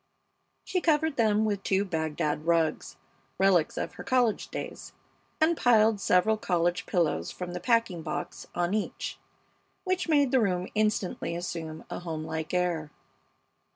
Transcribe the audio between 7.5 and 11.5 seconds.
the packing box on each, which made the room instantly